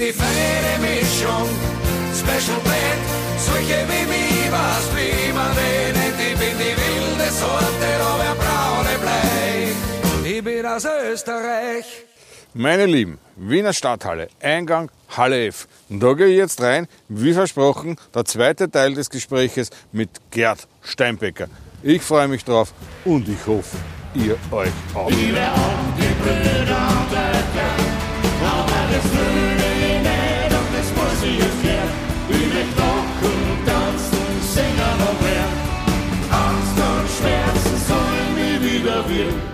[0.00, 1.48] die feine Mischung.
[2.20, 3.04] Special Blend,
[3.38, 6.18] solche wie mich, was wie man nennt.
[6.18, 10.30] Ich bin die wilde Sorte, aber braune Blei.
[10.30, 12.06] Ich bin aus Österreich.
[12.54, 15.68] Meine Lieben, Wiener Stadthalle, Eingang Halle F.
[15.88, 20.66] Und da gehe ich jetzt rein, wie versprochen, der zweite Teil des Gespräches mit Gerd
[20.82, 21.48] Steinbecker.
[21.82, 22.72] Ich freue mich drauf
[23.04, 23.76] und ich hoffe,
[24.14, 25.10] ihr euch auch.
[25.10, 26.89] Liebe auch die Brüder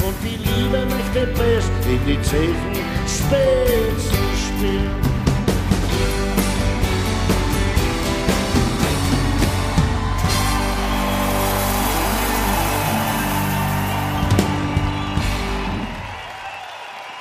[0.07, 2.55] Und die Liebe möchte best in die Zechen
[3.07, 4.91] spät zu spielen.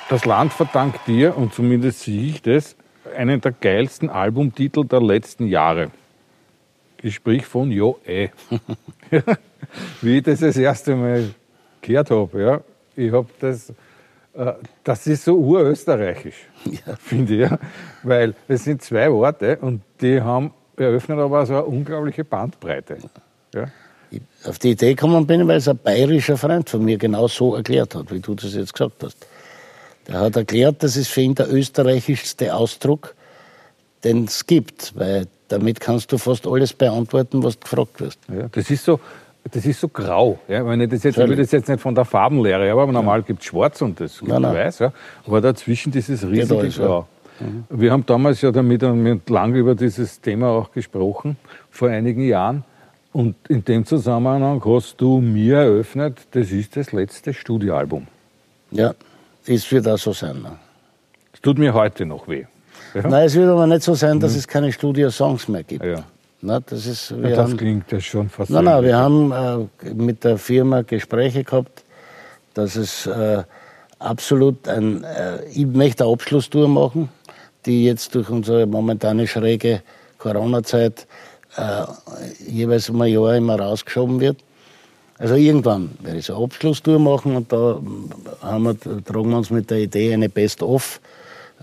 [0.10, 2.76] Das Land verdankt dir, und zumindest sehe ich das,
[3.16, 5.92] einen der geilsten Albumtitel der letzten Jahre.
[7.02, 8.30] Ich sprich von Jo eh.
[10.02, 11.34] Wie ich das das erste Mal
[11.82, 12.42] gehört habe.
[12.42, 12.62] Ja.
[12.96, 13.70] Ich habe das,
[14.34, 16.48] äh, das ist so urösterreichisch,
[17.00, 17.40] finde ich.
[17.42, 17.60] Ja.
[18.04, 22.98] Weil es sind zwei Worte und die haben eröffnet aber so eine unglaubliche Bandbreite.
[23.54, 23.68] Ja.
[24.46, 27.96] Auf die Idee gekommen bin weil es ein bayerischer Freund von mir genau so erklärt
[27.96, 29.26] hat, wie du das jetzt gesagt hast.
[30.08, 33.16] Der hat erklärt, das ist für ihn der österreichischste Ausdruck,
[34.04, 38.20] den es gibt, weil damit kannst du fast alles beantworten, was du gefragt wirst.
[38.28, 39.00] Ja, das ist so,
[39.52, 40.40] das ist so grau.
[40.48, 43.24] Ja, wenn ich das jetzt, ich will das jetzt nicht von der Farbenlehre, aber normal
[43.24, 44.56] gibt es schwarz und das gibt Nein, nein.
[44.56, 44.80] weiß.
[44.80, 44.94] Ja.
[45.26, 46.86] Aber dazwischen dieses riesige alles, ja.
[46.86, 47.08] Grau.
[47.70, 51.38] Wir haben damals ja damit mit lang über dieses Thema auch gesprochen,
[51.70, 52.64] vor einigen Jahren.
[53.12, 58.08] Und in dem Zusammenhang hast du mir eröffnet, das ist das letzte Studioalbum.
[58.72, 58.94] Ja,
[59.48, 60.42] das wird auch so sein.
[60.42, 60.52] Ne?
[61.34, 62.46] Es tut mir heute noch weh.
[62.94, 63.08] Ja?
[63.08, 65.84] Nein, es wird aber nicht so sein, dass es keine Studio-Songs mehr gibt.
[65.84, 66.04] Ja.
[66.42, 68.52] Na, das ist, wir Ja, das haben, klingt ja schon fast.
[68.52, 69.32] nein, nein, wir haben
[69.84, 71.84] äh, mit der Firma Gespräche gehabt,
[72.54, 73.44] dass es äh,
[74.00, 77.10] absolut ein, äh, ich möchte eine Abschlusstour machen,
[77.66, 79.82] die jetzt durch unsere momentane schräge
[80.20, 81.08] Corona-Zeit
[81.58, 81.84] äh,
[82.48, 84.38] jeweils um ein Jahr immer rausgeschoben wird.
[85.18, 87.80] Also irgendwann werde ich so eine Abschlusstour machen und da
[88.42, 91.00] haben wir, tragen wir uns mit der Idee eine Best-of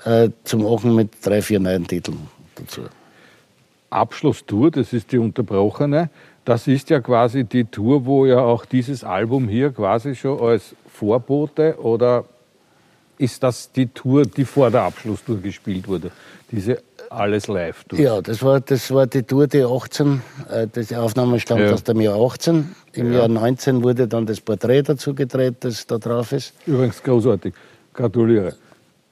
[0.05, 2.19] äh, zu machen mit drei, vier neuen Titeln
[2.55, 2.83] dazu.
[3.91, 6.09] Abschlusstour, das ist die unterbrochene.
[6.45, 10.75] Das ist ja quasi die Tour, wo ja auch dieses Album hier quasi schon als
[10.89, 12.25] Vorbote oder
[13.19, 16.11] ist das die Tour, die vor der Abschlusstour gespielt wurde?
[16.51, 16.83] Diese
[17.15, 17.99] alles live Tour.
[17.99, 21.73] Ja, das war, das war die Tour, die 18, äh, die Aufnahme stammt Ja.
[21.73, 22.75] aus dem Jahr 18.
[22.95, 23.21] Im Ja.
[23.21, 26.53] Jahr 19 wurde dann das Porträt dazu gedreht, das da drauf ist.
[26.67, 27.55] Übrigens großartig.
[27.95, 28.55] Gratuliere.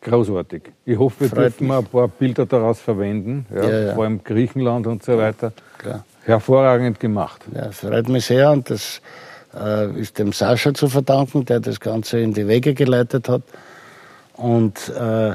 [0.03, 0.63] Großartig.
[0.87, 1.77] Ich hoffe, wir Freut dürfen mich.
[1.77, 3.45] ein paar Bilder daraus verwenden.
[3.55, 3.95] Ja, Ja, ja.
[3.95, 5.53] Vor allem Griechenland und so weiter.
[5.79, 6.05] Klar.
[6.25, 7.43] Hervorragend gemacht.
[7.55, 9.01] Ja, freut mich sehr und das
[9.55, 13.43] äh, ist dem Sascha zu verdanken, der das Ganze in die Wege geleitet hat.
[14.37, 15.33] Und äh,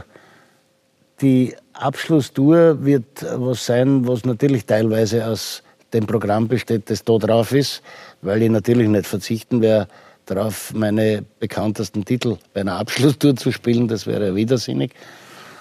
[1.21, 5.63] die Abschlusstour wird was sein, was natürlich teilweise aus
[5.93, 7.81] dem Programm besteht, das da drauf ist,
[8.21, 9.87] weil ich natürlich nicht verzichten werde,
[10.25, 13.87] darauf meine bekanntesten Titel bei einer Abschlusstour zu spielen.
[13.87, 14.91] Das wäre widersinnig.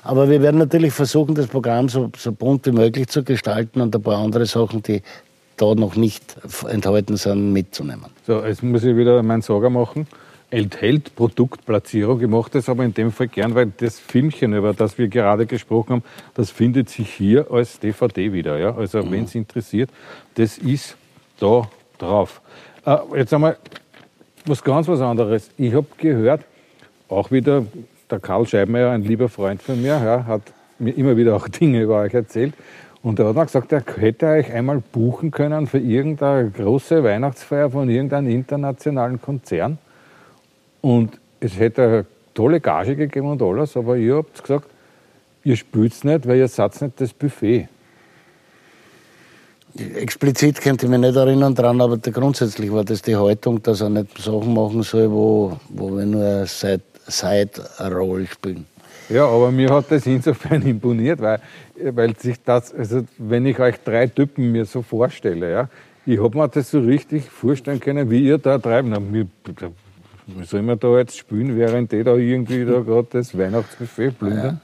[0.03, 3.95] Aber wir werden natürlich versuchen, das Programm so, so bunt wie möglich zu gestalten und
[3.95, 5.03] ein paar andere Sachen, die
[5.57, 6.37] da noch nicht
[6.69, 8.07] enthalten sind, mitzunehmen.
[8.27, 10.07] So, jetzt muss ich wieder meinen Sager machen.
[10.55, 12.21] Enthält Produktplatzierung.
[12.21, 15.47] Ich mache das aber in dem Fall gern, weil das Filmchen, über das wir gerade
[15.47, 16.03] gesprochen haben,
[16.35, 18.57] das findet sich hier als DVD wieder.
[18.59, 18.77] Ja?
[18.77, 19.91] Also, wenn es interessiert,
[20.37, 20.97] das ist
[21.41, 22.41] da drauf.
[22.87, 23.57] Äh, jetzt einmal
[24.47, 25.51] was ganz was anderes.
[25.59, 26.43] Ich habe gehört,
[27.09, 27.67] auch wieder
[28.09, 30.43] der Karl Scheibmeier, ein lieber Freund von mir, ja, hat
[30.79, 32.55] mir immer wieder auch Dinge über euch erzählt.
[33.03, 37.71] Und er hat mir gesagt, er hätte euch einmal buchen können für irgendeine große Weihnachtsfeier
[37.71, 39.79] von irgendeinem internationalen Konzern.
[40.85, 44.69] Und es hätte eine tolle Gage gegeben und alles, aber ihr habt gesagt,
[45.43, 47.69] ihr spielt nicht, weil ihr seid nicht das Buffet.
[49.97, 53.89] Explizit könnte ich mich nicht erinnern dran, aber grundsätzlich war das die Haltung, dass er
[53.89, 58.67] nicht Sachen machen soll, wo, wo wir nur eine Side- Side-Roll spielen.
[59.09, 61.41] Ja, aber mir hat das insofern imponiert, weil,
[61.77, 65.69] weil sich das, also wenn ich euch drei Typen mir so vorstelle, ja,
[66.05, 68.91] ich habe mir das so richtig vorstellen können, wie ihr da treiben.
[69.11, 69.27] Mir,
[70.27, 74.61] wie soll man da jetzt spielen, während die da irgendwie da gerade das Weihnachtsbuffet plündern?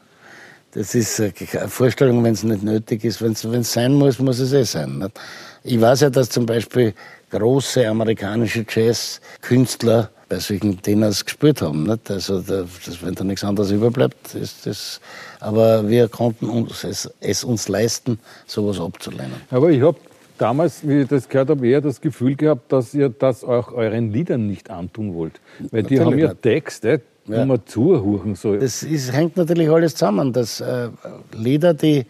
[0.73, 1.33] Das ist eine
[1.69, 3.21] Vorstellung, wenn es nicht nötig ist.
[3.21, 4.99] Wenn es sein muss, muss es eh sein.
[4.99, 5.19] Nicht?
[5.65, 6.95] Ich weiß ja, dass zum Beispiel
[7.31, 11.83] große amerikanische Jazzkünstler bei solchen Dinners gespielt haben.
[11.85, 12.09] Nicht?
[12.11, 15.01] Also, da- das, wenn da nichts anderes überbleibt, ist das.
[15.41, 19.35] Aber wir konnten uns, es, es uns leisten, sowas abzulehnen.
[19.51, 19.99] Aber ich habe
[20.41, 24.13] damals, wie ich das gehört habe, eher das Gefühl gehabt, dass ihr das auch euren
[24.13, 25.41] Liedern nicht antun wollt.
[25.71, 26.43] Weil die Natürlich haben ja nicht.
[26.43, 27.45] Texte, wo Ja.
[27.45, 28.59] man zuhören soll.
[28.59, 30.33] Das ist, hängt natürlich alles zusammen.
[30.33, 30.89] Das äh,
[31.37, 32.07] Lieder, die,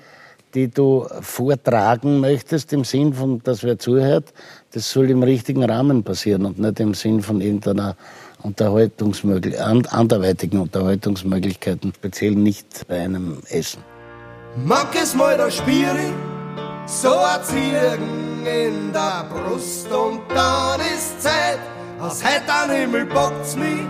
[0.55, 4.33] die du vortragen möchtest, im Sinn von, dass wer zuhört,
[4.73, 7.97] das soll im richtigen Rahmen passieren und nicht im Sinn von irgendeiner
[8.43, 13.83] Unterhaltungsmöglich an, anderweitigen Unterhaltungsmöglichkeiten, speziell nicht bei einem Essen.
[14.65, 15.61] Manches Mal da ich
[16.87, 21.59] so ein Ziegen in der Brust und dann ist Zeit,
[22.01, 23.87] als hätte ein Himmel bockt's mich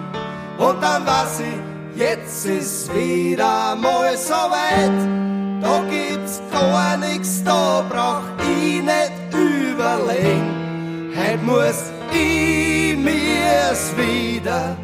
[0.58, 5.62] und dann weiß ich, jetzt ist wieder mal so weit.
[5.62, 11.12] Da gibt's gar nix, da brauch ich nicht überlegen.
[11.16, 14.76] Heut muss ich mir's wieder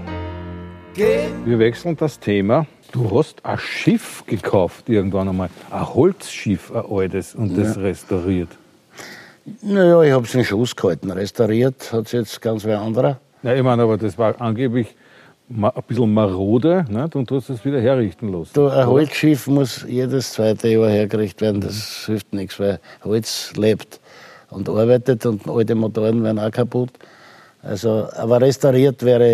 [0.95, 1.45] gehen.
[1.45, 2.67] Wir wechseln das Thema.
[2.93, 5.51] Du hast ein Schiff gekauft irgendwann einmal.
[5.71, 8.49] Ein Holzschiff, ein altes, und das restauriert.
[9.63, 11.11] Naja, ich habe es in Schuss gehalten.
[11.11, 13.21] Restauriert hat es jetzt ganz wer anderer.
[13.43, 14.95] Ja, ich meine, aber das war angeblich
[15.49, 17.15] ein bisschen marode nicht?
[17.15, 18.51] und du hast es wieder herrichten lassen.
[18.55, 21.61] Du, ein Holzschiff muss jedes zweite Jahr hergerichtet werden.
[21.61, 24.01] Das hilft nichts, weil Holz lebt
[24.51, 26.91] und arbeitet und alte Motoren werden auch kaputt.
[27.63, 29.25] Also, aber restauriert wäre,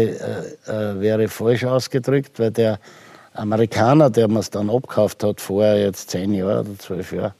[0.66, 2.78] äh, äh, wäre falsch ausgedrückt, weil der
[3.34, 7.34] Amerikaner, der mir es dann abgekauft hat, vorher jetzt zehn Jahre oder zwölf Jahre,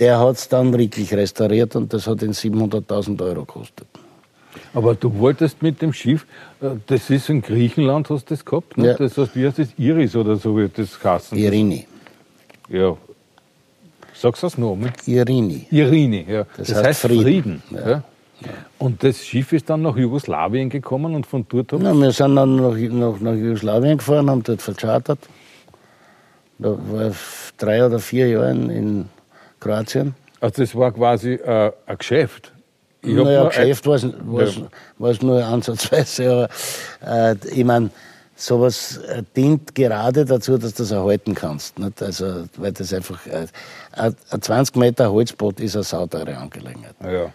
[0.00, 3.86] der hat es dann wirklich restauriert und das hat ihn 700.000 Euro gekostet.
[4.74, 6.26] Aber du wolltest mit dem Schiff,
[6.60, 8.76] äh, das ist in Griechenland, hast du das gehabt?
[8.78, 8.88] Ne?
[8.88, 8.94] Ja.
[8.94, 9.68] Das heißt, wie heißt das?
[9.78, 11.36] Iris oder so wird das heißen.
[11.36, 11.86] Irini.
[12.68, 12.96] Ja.
[14.14, 14.92] Sagst du das nochmal?
[15.06, 15.66] Irini.
[15.70, 16.46] Irini, ja.
[16.56, 17.62] Das, Das heißt, heißt Frieden.
[17.68, 17.86] Frieden.
[17.86, 18.02] Ja.
[18.78, 22.36] Und das Schiff ist dann nach Jugoslawien gekommen und von dort habt Na, wir sind
[22.36, 25.18] dann nach, nach, nach Jugoslawien gefahren, haben dort verchartert.
[26.58, 27.16] Da war ich
[27.56, 29.08] drei oder vier Jahre in,
[29.60, 30.14] Kroatien.
[30.40, 32.52] Also das war quasi äh, ein Geschäft.
[33.02, 36.48] Ich Naja, nur Geschäft war es nur ansatzweise,
[37.02, 37.90] aber äh, ich meine,
[38.36, 41.78] sowas äh, dient gerade dazu, dass du das erhalten kannst.
[41.78, 42.02] Nicht?
[42.02, 43.46] Also, weil das einfach, äh,
[43.92, 46.94] ein ein 20 Meter Holzboot ist eine sauteure Angelegenheit.
[47.00, 47.32] ein, ja.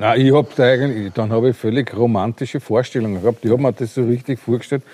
[0.00, 3.44] Nein, ich hab da eigentlich, dann habe ich völlig romantische Vorstellungen gehabt.
[3.44, 4.84] Ich habe mir das so richtig vorgestellt.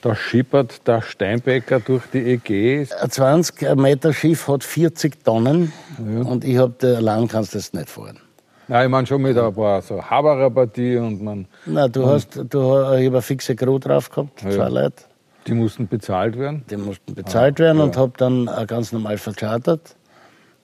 [0.00, 2.90] Da schippert der Steinbecker durch die Ägäis.
[2.92, 7.90] Ein 20 Meter Schiff hat 40 Tonnen und ich habe, allein kannst du das nicht
[7.90, 8.18] fahren.
[8.66, 12.42] Nein, ich meine schon mit ein paar so Habererpartie und man, Na, du hast, du,
[12.42, 15.04] ich habe eine fixe Crew drauf gehabt, zwei Leute.
[15.46, 16.64] die mussten bezahlt werden.
[16.70, 19.94] Die mussten bezahlt werden und habe dann auch ganz normal verchartert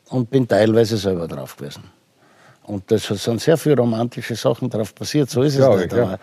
[0.08, 1.82] und bin teilweise selber drauf gewesen.
[2.70, 5.92] Und das sind sehr viele romantische Sachen drauf passiert, so ist es Glaub nicht.
[5.92, 6.04] ich, ja.
[6.04, 6.18] aber,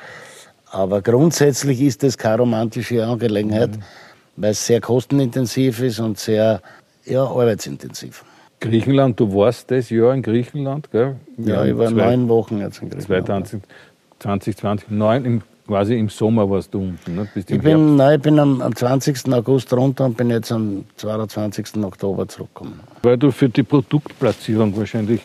[0.71, 3.81] aber grundsätzlich ist das keine romantische Angelegenheit, Mhm.
[4.37, 6.61] weil es sehr kostenintensiv ist und sehr
[7.05, 8.23] ja, arbeitsintensiv.
[8.59, 11.15] Griechenland, du warst das Jahr in Griechenland, gell?
[11.37, 13.47] Wir Ja, ich war zwei- neun Wochen jetzt in Griechenland.
[13.47, 13.61] 2020,
[14.19, 17.27] 2020, neun, im, quasi im Sommer warst du unten, ne?
[17.33, 19.31] Bist im Ich bin, nein, ich bin am, am 20.
[19.33, 21.83] August runter und bin jetzt am 22.
[21.83, 22.79] Oktober zurückgekommen.
[23.03, 25.21] Weil du für die Produktplatzierung wahrscheinlich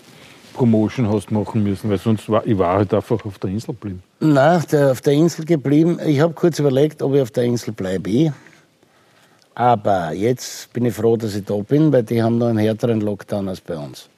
[0.52, 4.02] Promotion hast machen müssen, weil sonst war ich war halt einfach auf der Insel geblieben.
[4.20, 5.98] Nein, der, auf der Insel geblieben.
[6.04, 8.32] Ich habe kurz überlegt, ob ich auf der Insel bleibe.
[9.54, 13.00] Aber jetzt bin ich froh, dass ich da bin, weil die haben noch einen härteren
[13.00, 14.08] Lockdown als bei uns.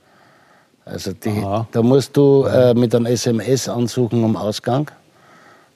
[0.84, 4.90] Also die, da musst du äh, mit einem SMS ansuchen um Ausgang.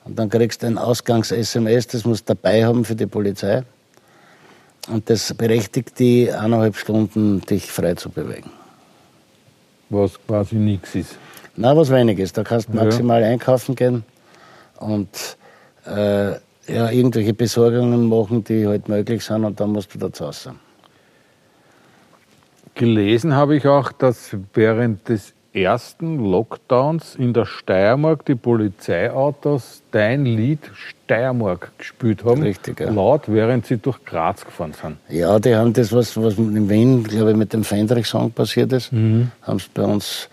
[0.05, 3.63] Und dann kriegst du ein Ausgangs-SMS, das musst du dabei haben für die Polizei.
[4.87, 8.51] Und das berechtigt die eineinhalb Stunden, dich frei zu bewegen.
[9.89, 11.17] Was quasi nichts ist.
[11.55, 12.37] Na, was wenig ist.
[12.37, 12.83] Da kannst du Ja.
[12.83, 14.03] maximal einkaufen gehen
[14.79, 15.37] und
[15.85, 16.31] äh,
[16.67, 20.47] ja, irgendwelche Besorgungen machen, die halt möglich sind und dann musst du dazu raus.
[22.75, 30.25] Gelesen habe ich auch, dass während des ersten Lockdowns in der Steiermark die Polizeiautos dein
[30.25, 32.43] Lied Steiermark gespielt haben.
[32.43, 32.89] Richtig, ja.
[32.91, 34.97] Laut, während sie durch Graz gefahren sind.
[35.09, 38.91] Ja, die haben das, was, was in Wien, glaube ich, mit dem Fendrich-Song passiert ist,
[38.91, 40.29] haben sie bei uns,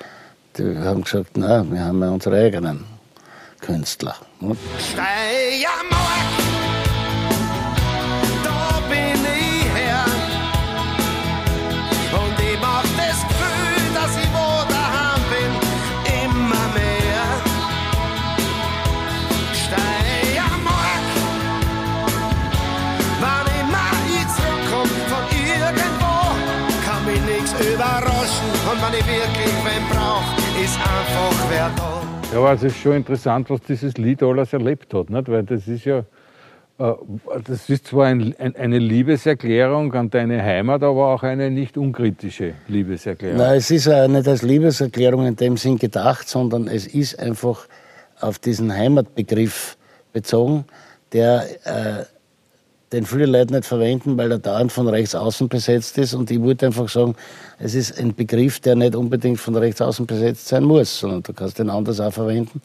[0.58, 2.84] die haben gesagt, na, wir haben ja unsere eigenen
[3.60, 4.16] Künstler.
[4.40, 4.58] Und
[28.86, 30.22] wenn ich wirklich wen brauch,
[30.62, 32.02] ist einfach wer da.
[32.32, 35.28] Ja, aber es ist schon interessant, was dieses Lied alles erlebt hat, nicht?
[35.28, 35.98] weil das ist ja,
[36.78, 36.92] äh,
[37.44, 42.54] das ist zwar ein, ein, eine Liebeserklärung an deine Heimat, aber auch eine nicht unkritische
[42.68, 43.38] Liebeserklärung.
[43.38, 47.66] Nein, es ist ja nicht als Liebeserklärung in dem Sinn gedacht, sondern es ist einfach
[48.20, 49.76] auf diesen Heimatbegriff
[50.12, 50.64] bezogen,
[51.12, 52.04] der äh,
[52.96, 56.14] den viele Leute nicht verwenden, weil er dauernd von rechts außen besetzt ist.
[56.14, 57.14] Und ich wollte einfach sagen,
[57.58, 61.34] es ist ein Begriff, der nicht unbedingt von rechts außen besetzt sein muss, sondern du
[61.34, 62.62] kannst den anders auch verwenden,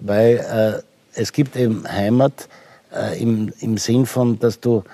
[0.00, 0.82] weil äh,
[1.18, 2.46] es gibt eben Heimat
[2.94, 4.84] äh, im, im Sinn von, dass du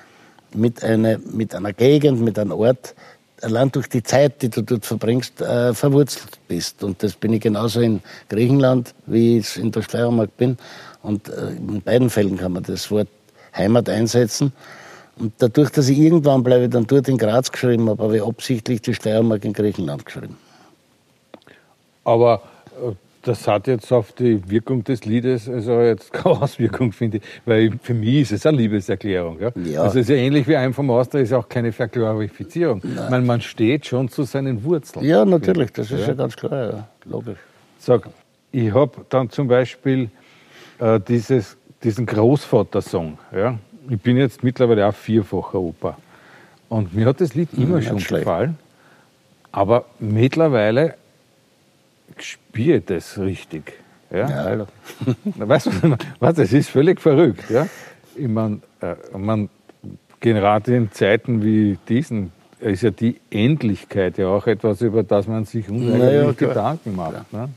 [0.55, 2.95] mit, eine, mit einer Gegend, mit einem Ort,
[3.43, 6.85] allein durch die Zeit, die du dort verbringst, äh, verwurzelt bist.
[6.85, 10.59] Und das bin ich genauso in Griechenland, wie ich in der Steiermark bin.
[11.03, 13.09] Und äh, in beiden Fällen kann man das Wort
[13.55, 14.53] Heimat einsetzen.
[15.19, 18.81] Und dadurch, dass ich irgendwann bleibe, dann dort in Graz geschrieben habe, habe ich absichtlich
[18.81, 20.37] die Steiermark in Griechenland geschrieben.
[22.05, 22.43] Aber
[22.83, 22.93] äh,
[23.23, 27.23] das hat jetzt auf die Wirkung des Liedes also jetzt keine Auswirkung, finde ich.
[27.45, 29.39] Weil für mich ist es eine Liebeserklärung.
[29.41, 29.53] Ja?
[29.63, 29.83] Ja.
[29.83, 32.81] Also es ist ja ähnlich wie einem vom Austria, ist auch keine Verglorifizierung.
[32.83, 35.05] Ich meine, man steht schon zu seinen Wurzeln.
[35.05, 36.89] Ja, natürlich, das ist ja, ganz klar, ja.
[37.05, 37.39] logisch.
[37.79, 38.09] Sag,
[38.53, 40.11] ich habe dann zum Beispiel
[40.79, 43.19] äh, dieses, diesen Großvater-Song.
[43.35, 43.59] Ja?
[43.89, 45.97] Ich bin jetzt mittlerweile auch vierfacher Opa.
[46.69, 48.59] Und mir hat das Lied immer nicht schon gefallen.
[49.53, 50.95] Aber mittlerweile
[52.19, 53.73] spüre ich das richtig.
[54.11, 54.29] Ja?
[54.29, 54.67] Ja, Alter.
[55.25, 57.51] Weißt du, was, das ist völlig verrückt.
[57.51, 57.67] Ja?
[58.15, 59.49] Ich mein, äh, man,
[60.21, 65.47] gerade in Zeiten wie diesen ist ja die Endlichkeit ja auch etwas, über das man
[65.47, 66.33] sich unheimlich Naja.
[66.33, 67.33] Gedanken macht.
[67.33, 67.49] Ne?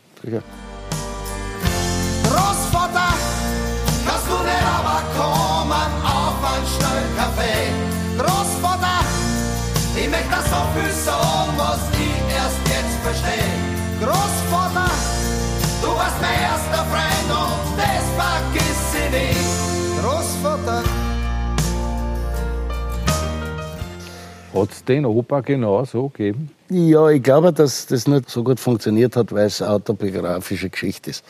[24.63, 26.49] Hat es den Opa genau so gegeben?
[26.69, 31.25] Ja, ich glaube, dass das nicht so gut funktioniert hat, weil es autobiografische Geschichte ist.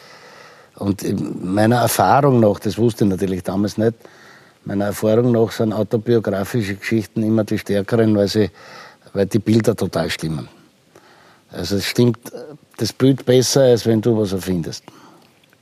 [0.75, 3.95] Und in meiner Erfahrung nach, das wusste ich natürlich damals nicht,
[4.65, 8.51] meiner Erfahrung nach sind autobiografische Geschichten immer die stärkeren, weil, sie,
[9.13, 10.47] weil die Bilder total stimmen.
[11.51, 12.19] Also es stimmt
[12.77, 14.83] das Bild besser, als wenn du was erfindest.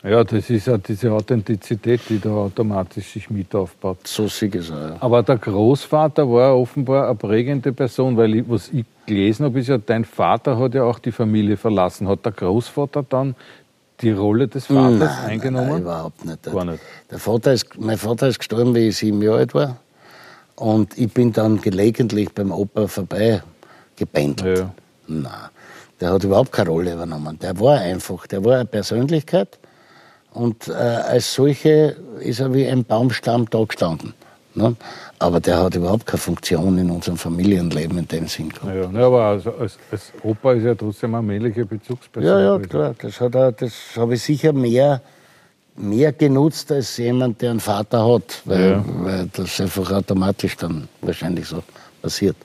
[0.04, 4.08] Ja, das ist ja diese Authentizität, die da automatisch sich mit aufbaut.
[4.08, 4.76] So ich es auch.
[4.76, 4.98] Ja.
[5.00, 9.68] Aber der Großvater war offenbar eine prägende Person, weil ich, was ich gelesen habe, ist
[9.68, 12.08] ja, dein Vater hat ja auch die Familie verlassen.
[12.08, 13.36] Hat der Großvater dann
[14.02, 15.70] die Rolle des Vaters Nein, eingenommen?
[15.70, 16.44] Nein, überhaupt nicht.
[16.44, 16.84] Gar nicht.
[17.12, 19.78] Der Vater ist, mein Vater ist gestorben, wie ich sieben Jahre alt war.
[20.56, 23.44] Und ich bin dann gelegentlich beim Opa vorbei
[23.96, 24.60] gependelt.
[24.60, 24.74] Ja.
[25.08, 25.32] Nein,
[26.00, 27.38] der hat überhaupt keine Rolle übernommen.
[27.40, 29.60] Der war einfach, der war eine Persönlichkeit.
[30.34, 34.14] Und äh, als solche ist er wie ein Baumstamm da gestanden.
[34.54, 34.76] Ne?
[35.20, 38.74] Aber der hat überhaupt keine Funktion in unserem Familienleben in dem Sinn gehabt.
[38.76, 42.28] Ja, ja, aber also als, als Opa ist ja trotzdem eine männliche Bezugsperson.
[42.30, 42.96] Ja, ja, klar.
[43.00, 45.02] Das, hat er, das habe ich sicher mehr,
[45.78, 48.84] mehr genutzt als jemand, der einen Vater hat, weil, Ja.
[48.88, 51.64] weil das einfach automatisch dann wahrscheinlich so
[52.02, 52.36] passiert.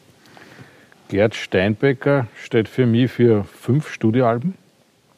[1.09, 4.55] Gerd Steinbecker steht für mich für fünf Studioalben.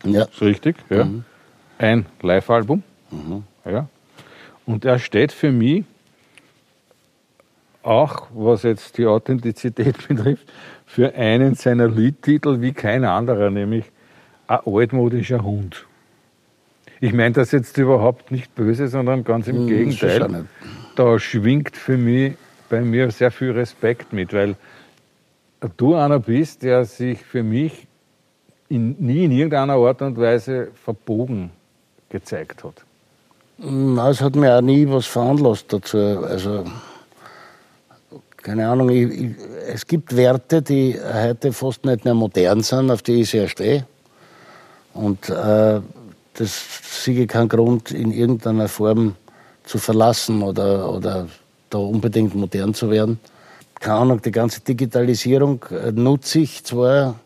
[0.05, 0.77] Ja, Ist richtig?
[0.91, 1.07] Ja.
[1.79, 2.83] Ein Live-Album.
[3.65, 3.89] Ja.
[4.67, 5.85] Und er steht für mich
[7.85, 10.53] auch, was jetzt die Authentizität betrifft,
[10.85, 13.85] für einen seiner Liedtitel wie kein anderer, nämlich
[14.49, 15.87] ein altmodischer Hund.
[17.01, 20.47] Ich meine das jetzt überhaupt nicht böse, sondern ganz im Hm, Gegenteil.
[20.97, 22.35] Da schwingt für mich
[22.69, 24.57] bei mir sehr viel Respekt mit, weil
[25.77, 27.87] du einer bist, der sich für mich
[28.69, 31.53] in, nie in irgendeiner Art und Weise verbogen
[32.09, 32.75] gezeigt hat.
[33.59, 35.99] Na, es hat mir auch nie was veranlasst dazu.
[35.99, 36.65] Also,
[38.37, 39.31] keine Ahnung, ich, ich,
[39.67, 43.85] es gibt Werte, die heute fast nicht mehr modern sind, auf die ich sehr stehe.
[44.95, 45.81] Und äh,
[46.35, 49.17] das sehe ich keinen Grund, in irgendeiner Form
[49.65, 51.27] zu verlassen oder, oder
[51.69, 53.19] da unbedingt modern zu werden.
[53.81, 57.17] Keine Ahnung, die ganze Digitalisierung äh, nutze ich zwar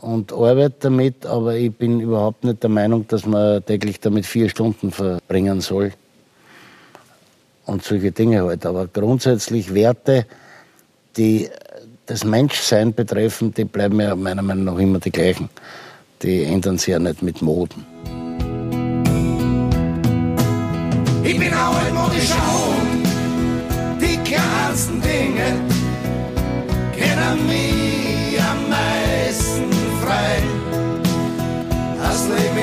[0.00, 4.48] und arbeite damit, aber ich bin überhaupt nicht der Meinung, dass man täglich damit vier
[4.48, 5.92] Stunden verbringen soll.
[7.66, 8.64] Und solche Dinge halt.
[8.64, 10.24] Aber grundsätzlich Werte,
[11.16, 11.48] die
[12.06, 15.50] das Menschsein betreffen, die bleiben ja meiner Meinung nach immer die gleichen.
[16.22, 17.84] Die ändern sich ja nicht mit Moden.
[21.22, 23.06] Ich bin auch ein modischer Hund.
[24.00, 25.60] Die kleinsten Dinge
[26.96, 27.67] kennen mich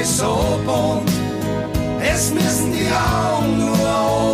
[0.05, 1.09] ist so bunt,
[1.99, 3.79] Es müssen die Augen nur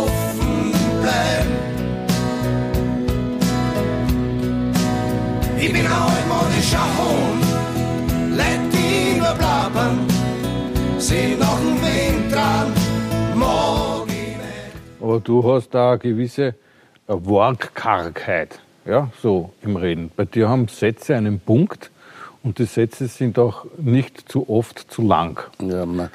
[0.02, 1.54] offen bleiben.
[5.58, 7.44] Ich bin ein altmodischer Hund,
[8.36, 9.96] let die nur blabbern.
[10.98, 12.68] Sie noch ein Wind dran,
[14.06, 15.00] nicht.
[15.00, 16.54] Aber du hast da eine gewisse äh,
[17.06, 20.10] Wortkargheit, ja, so im Reden.
[20.14, 21.91] Bei dir haben Sätze einen Punkt
[22.42, 25.40] und die Sätze sind auch nicht zu oft zu lang.
[25.60, 26.10] Ja, man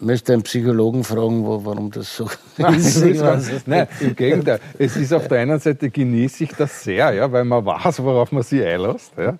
[0.00, 2.28] müsste einen Psychologen fragen, wo, warum das so
[2.58, 2.96] Nein, ist.
[2.96, 4.60] Es Nein, im Gegenteil.
[4.78, 8.32] Es ist auf der einen Seite genieße ich das sehr, ja, weil man weiß, worauf
[8.32, 9.12] man sich einlässt.
[9.16, 9.38] Ja.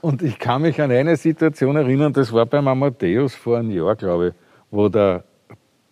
[0.00, 3.96] Und ich kann mich an eine Situation erinnern, das war beim Amadeus vor einem Jahr,
[3.96, 4.34] glaube ich,
[4.70, 5.24] wo der,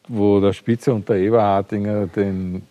[0.09, 2.63] wo der Spitzer und der Eberhardinger den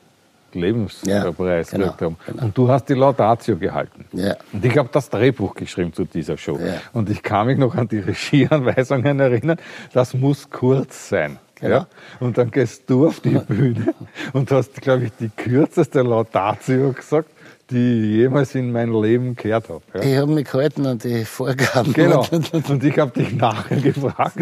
[0.57, 2.17] Lebenspreis Ja, genau, haben.
[2.25, 2.43] genau.
[2.43, 4.05] Und du hast die Laudatio gehalten.
[4.13, 4.35] Ja.
[4.51, 6.57] Und ich habe das Drehbuch geschrieben zu dieser Show.
[6.59, 6.81] Ja.
[6.93, 9.57] Und ich kann mich noch an die Regieanweisungen erinnern,
[9.93, 11.37] das muss kurz sein.
[11.59, 11.75] Genau.
[11.75, 11.87] Ja?
[12.19, 13.93] Und dann gehst du auf die Bühne
[14.33, 17.29] und hast, glaube ich, die kürzeste Laudatio gesagt,
[17.69, 19.81] die ich jemals in meinem Leben gehört habe.
[19.95, 20.01] Ja?
[20.01, 21.93] Ich habe mich gehalten an die Vorgaben.
[21.93, 22.25] Genau.
[22.69, 24.37] Und ich habe dich nachher gefragt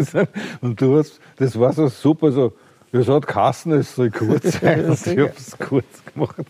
[0.60, 2.52] und du hast, das war so super, so,
[2.92, 6.46] das hat Kassen, es soll kurz sein ich habe es kurz gemacht.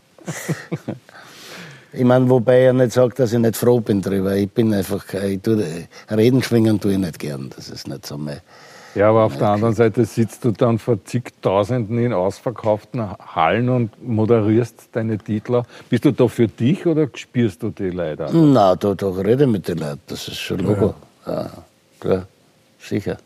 [1.93, 4.37] Ich meine, wobei er nicht sagt, dass ich nicht froh bin drüber.
[4.37, 5.65] Ich bin einfach, ich tue,
[6.11, 7.51] reden schwingen tue ich nicht gern.
[7.57, 8.41] Das ist nicht so mein.
[8.95, 14.07] Ja, aber auf der anderen Seite sitzt du dann vor zigtausenden in ausverkauften Hallen und
[14.07, 15.63] moderierst deine Titel.
[15.91, 18.31] Bist du da für dich oder spürst du die leider?
[18.33, 20.01] Na, da, da rede ich mit den Leuten.
[20.07, 20.95] Das ist schon Logo.
[21.27, 21.51] Ja.
[22.01, 22.27] klar,
[22.79, 23.19] sicher.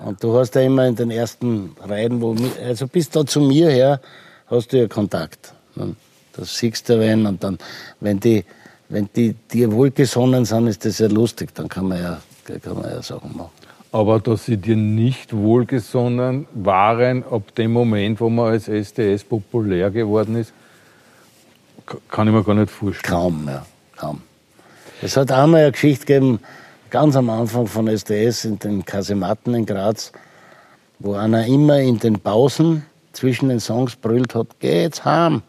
[0.00, 3.70] Und du hast ja immer in den ersten Reihen, wo, also bis da zu mir
[3.70, 4.00] her,
[4.46, 5.54] hast du ja Kontakt.
[5.76, 5.94] Ne?
[6.32, 7.58] Das siehst du wenn und dann,
[8.00, 8.44] wenn die,
[8.88, 11.54] wenn die dir wohlgesonnen sind, ist das ja lustig.
[11.54, 12.20] Dann kann man ja,
[12.60, 13.50] kann man ja Sachen machen.
[13.92, 19.92] Aber dass sie dir nicht wohlgesonnen waren, ab dem Moment, wo man als SDS populär
[19.92, 20.52] geworden ist,
[22.08, 23.14] kann ich mir gar nicht vorstellen.
[23.14, 23.64] Kaum, ja,
[23.96, 24.22] kaum.
[25.00, 26.40] Es hat einmal eine Geschichte gegeben,
[26.94, 30.12] ganz am Anfang von SDS in den Kasematten in Graz,
[31.00, 35.42] wo einer immer in den Pausen zwischen den Songs brüllt hat, geh jetzt heim.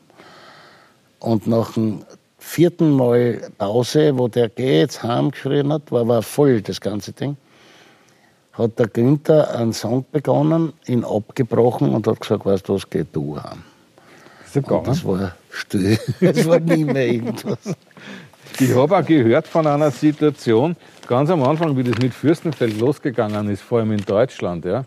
[1.19, 2.03] Und nach dem
[2.39, 7.11] vierten Mal Pause, wo der geh jetzt heim geschrien hat, war, war voll das ganze
[7.11, 7.37] Ding,
[8.53, 13.05] hat der Günther einen Song begonnen, ihn abgebrochen und hat gesagt, weißt du was, geh
[13.13, 13.61] du heim.
[14.55, 15.99] Und das war still.
[16.21, 17.75] Es war nie mehr irgendwas.
[18.59, 20.75] Ich habe auch gehört von einer Situation,
[21.07, 24.85] ganz am Anfang, wie das mit Fürstenfeld losgegangen ist, vor allem in Deutschland, ja,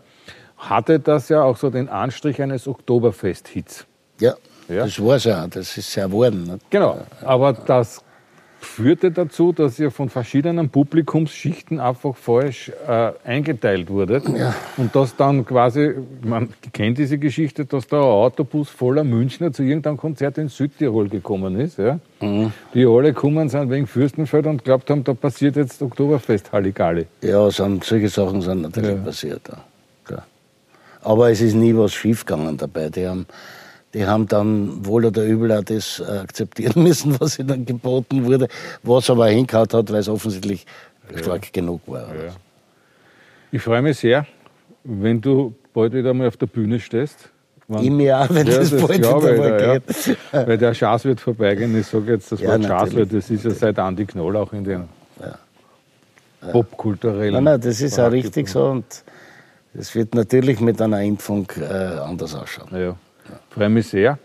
[0.57, 3.85] hatte das ja auch so den Anstrich eines Oktoberfest-Hits.
[4.19, 4.33] Ja,
[4.67, 4.85] Ja.
[4.85, 6.59] das war ja, das ist ja geworden.
[6.69, 8.03] Genau, aber das
[8.59, 14.25] führte dazu, dass ihr von verschiedenen Publikumsschichten einfach falsch äh, eingeteilt wurdet.
[14.77, 19.63] Und dass dann quasi, man kennt diese Geschichte, dass da ein Autobus voller Münchner zu
[19.63, 21.77] irgendeinem Konzert in Südtirol gekommen ist.
[21.77, 21.99] Ja?
[22.21, 27.05] Die alle gekommen sind wegen Fürstenfeld und glaubt haben, da passiert jetzt Oktoberfest Halligalli.
[27.21, 29.41] Ja, sind, solche Sachen sind natürlich passiert.
[30.09, 30.23] Ja.
[31.01, 32.89] Aber es ist nie was schiefgegangen dabei.
[32.89, 33.25] Die haben,
[33.93, 38.47] die haben dann wohl oder übel auch das äh, akzeptieren müssen, was ihnen geboten wurde,
[38.83, 40.65] was aber hingehauen hat, weil es offensichtlich
[41.15, 42.07] stark genug war.
[43.51, 44.27] Ich freue mich sehr,
[44.83, 47.29] wenn du bald wieder mal auf der Bühne stehst.
[47.67, 49.77] Wann- mir auch, wenn das bald glaube wieder mal ja.
[49.77, 50.17] geht.
[50.31, 51.79] Weil der Schaß wird vorbeigehen.
[51.79, 53.09] Ich sage jetzt, das Ja, Wort Schaß, natürlich.
[53.09, 54.83] das ist ja seit Andi Knoll auch in den
[56.51, 57.33] popkulturellen.
[57.33, 58.85] Nein, nein, das ist auch Bereich richtig so und
[59.73, 62.95] es wird natürlich mit einer Impfung äh, anders ausschauen.
[63.59, 64.17] Freue mich sehr.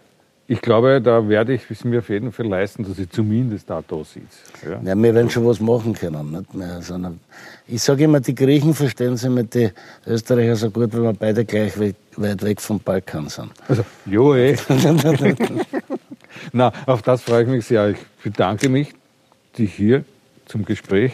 [0.46, 3.82] Ich glaube, da werde ich es mir auf jeden Fall leisten, dass ich zumindest da
[3.82, 4.38] da sitze.
[4.64, 4.80] Ja.
[4.80, 6.30] Ja, wir werden schon was machen können.
[6.30, 7.18] Nicht mehr, sondern
[7.66, 9.72] ich sage immer, die Griechen verstehen sich mit den
[10.06, 13.50] Österreichern so gut, weil wir beide gleich weit, weit weg vom Balkan sind.
[13.66, 14.56] Also, jo, eh.
[16.52, 17.88] Na, auf das freue ich mich sehr.
[17.88, 18.94] Ich bedanke mich,
[19.58, 20.04] dich hier
[20.46, 21.12] zum Gespräch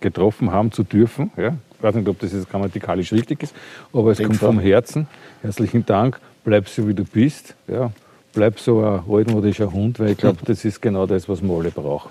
[0.00, 1.30] getroffen haben zu dürfen.
[1.36, 1.56] Ja.
[1.76, 3.54] Ich weiß nicht, ob das jetzt grammatikalisch richtig ist,
[3.92, 5.06] aber es Denk kommt vom Herzen.
[5.42, 6.18] Herzlichen Dank.
[6.44, 7.54] Bleib so, wie du bist.
[7.66, 7.90] Ja.
[8.32, 11.70] Bleib so ein altmodischer Hund, weil ich glaube, das ist genau das, was wir alle
[11.70, 12.10] brauchen.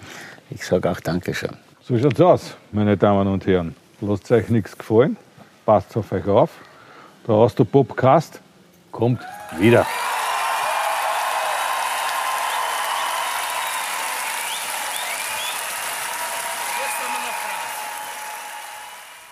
[0.49, 1.51] Ich sage auch Dankeschön.
[1.81, 3.75] So schaut's aus, meine Damen und Herren.
[4.01, 5.17] Lasst euch nichts gefallen.
[5.65, 6.51] Passt auf euch auf.
[7.27, 8.41] Der Austro-Popcast
[8.91, 9.21] kommt
[9.59, 9.85] wieder.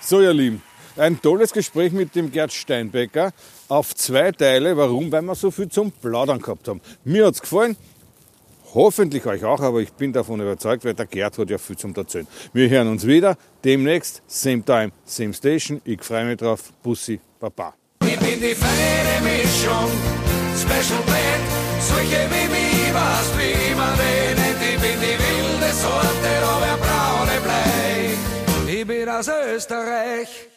[0.07, 0.61] So, ihr Lieben,
[0.97, 3.31] ein tolles Gespräch mit dem Gerd Steinbecker
[3.67, 4.77] auf zwei Teile.
[4.77, 5.11] Warum?
[5.11, 6.81] Weil wir so viel zum Plaudern gehabt haben.
[7.03, 7.75] Mir hat's gefallen.
[8.73, 11.95] Hoffentlich euch auch, aber ich bin davon überzeugt, weil der Gerd hat ja viel zum
[11.95, 12.27] Erzählen.
[12.51, 15.81] Wir hören uns wieder demnächst, same time, same station.
[15.85, 16.73] Ich freue mich drauf.
[16.83, 17.73] Bussi, Baba.
[18.01, 19.89] Ich bin die feine Mischung,
[20.57, 21.45] Special Band,
[21.79, 24.61] solche wie mich, was wie man nennt.
[24.61, 28.73] Ich bin die wilde Sorte, aber braune Blei.
[28.73, 30.49] Ich bin aus Österreich.